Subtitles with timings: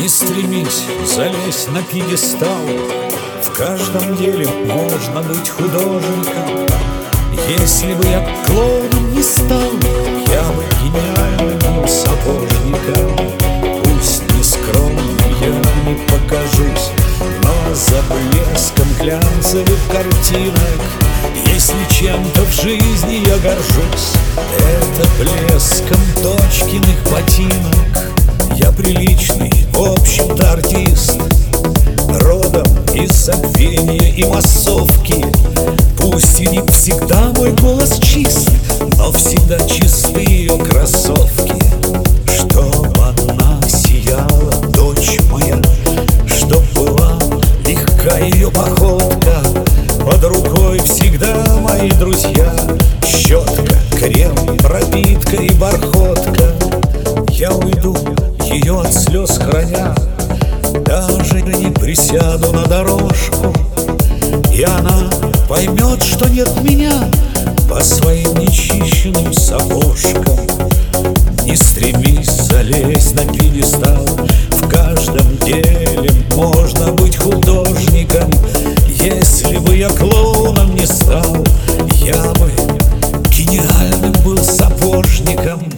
[0.00, 2.64] Не стремись залезть на пьедестал.
[3.44, 6.66] В каждом деле можно быть художником.
[7.46, 9.70] Если бы я клоуном не стал
[10.26, 13.14] Я бы гениальным сапожником.
[13.84, 16.90] Пусть не скромным я не покажусь
[17.42, 20.80] Но за блеском глянцевых картинок.
[21.52, 24.14] Если чем-то в жизни я горжусь
[24.56, 28.10] Это блеском дочкиных ботинок.
[28.56, 29.39] Я приличный,
[29.80, 31.18] в общем-то артист.
[32.20, 35.24] Родом из забвения и массовки.
[35.98, 38.50] Пусть и не всегда мой голос чист
[38.98, 41.54] Но всегда чисты ее кроссовки.
[42.28, 45.58] Чтоб она сияла, дочь моя
[46.26, 47.18] Чтоб была
[47.66, 49.40] легка ее походка.
[50.04, 52.52] Под рукой всегда мои друзья
[53.02, 56.54] Щетка, крем, пропитка и бархотка.
[57.30, 57.96] Я уйду,
[61.90, 63.52] присяду на дорожку
[64.52, 65.10] И она
[65.48, 66.92] поймет, что нет меня
[67.68, 70.38] По своим нечищенным сапожкам.
[71.44, 74.06] Не стремись залезть на пьедестал
[74.50, 78.30] В каждом деле можно быть художником.
[78.86, 81.44] Если бы я клоуном не стал
[82.04, 82.52] Я бы
[83.30, 85.69] гениальным был сапожником.